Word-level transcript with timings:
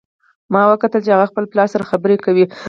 ما 0.53 0.61
وکتل 0.71 1.01
چې 1.05 1.11
هغه 1.13 1.25
خپل 1.31 1.43
پلار 1.51 1.67
سره 1.73 1.89
خبرې 1.91 2.17
کوي 2.25 2.45